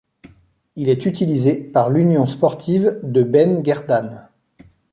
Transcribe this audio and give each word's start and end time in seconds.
Il 0.75 0.89
est 0.89 1.05
utilisé 1.05 1.55
par 1.57 1.91
l'Union 1.91 2.25
sportive 2.25 2.99
de 3.03 3.21
Ben 3.21 3.61
Guerdane. 3.61 4.27